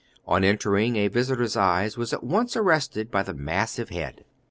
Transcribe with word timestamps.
On 0.25 0.43
entering, 0.43 0.95
a 0.95 1.09
visitor's 1.09 1.55
eye 1.55 1.87
was 1.95 2.11
at 2.11 2.23
once 2.23 2.57
arrested 2.57 3.11
by 3.11 3.21
the 3.21 3.35
massive 3.35 3.89
head. 3.89 4.25